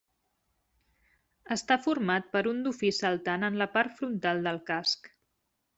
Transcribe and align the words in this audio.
Està 1.57 1.77
format 1.83 2.33
per 2.37 2.43
un 2.55 2.65
dofí 2.69 2.93
saltant 3.03 3.47
en 3.53 3.63
la 3.65 3.71
part 3.79 3.99
frontal 4.01 4.45
del 4.49 4.63
casc. 4.73 5.17